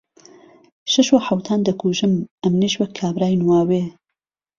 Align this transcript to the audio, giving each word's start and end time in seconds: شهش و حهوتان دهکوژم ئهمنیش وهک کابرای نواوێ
شهش 0.91 1.09
و 1.13 1.17
حهوتان 1.25 1.59
دهکوژم 1.65 2.13
ئهمنیش 2.43 2.73
وهک 2.77 2.91
کابرای 2.99 3.39
نواوێ 3.41 3.83